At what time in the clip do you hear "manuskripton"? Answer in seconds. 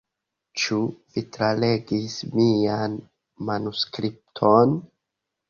3.51-4.77